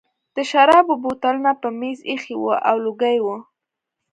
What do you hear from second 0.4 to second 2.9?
شرابو بوتلونه په مېز ایښي وو او